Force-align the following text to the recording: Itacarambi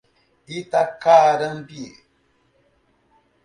Itacarambi 0.59 1.83